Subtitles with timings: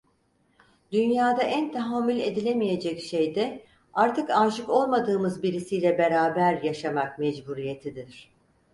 [0.91, 3.63] Dünyada en tahammül edilemeyecek şey de
[3.93, 8.31] artık aşık olmadığımız birisiyle beraber yaşamak mecburiyetidir.